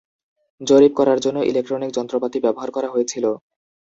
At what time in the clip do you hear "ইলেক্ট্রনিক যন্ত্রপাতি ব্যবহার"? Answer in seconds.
1.43-2.69